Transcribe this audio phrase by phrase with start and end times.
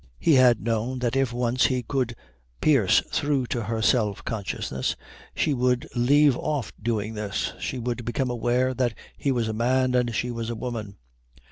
[0.17, 2.15] He had known that if once he could
[2.59, 4.95] pierce through to her self consciousness
[5.35, 9.93] she would leave off doing this, she would become aware that he was a man
[9.93, 10.97] and she was a woman.